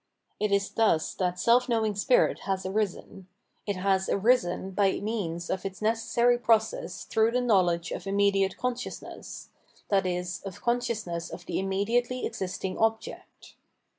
[0.39, 3.27] It is thus that seif knowing spirit has arisen;
[3.67, 9.49] it has arisen by means of its necessary process through the knowledge of immediate consciousness,
[9.91, 10.25] i.e.
[10.43, 13.53] of consciousness of the immediately existing ob ject.